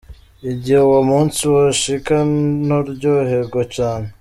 "Igihe 0.51 0.79
uwo 0.87 1.01
munsi 1.09 1.39
woshika 1.51 2.15
noryohegwa 2.67 3.61
cane. 3.75 4.09